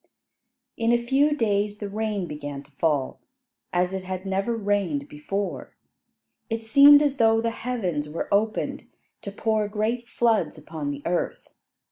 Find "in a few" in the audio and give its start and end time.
0.77-1.35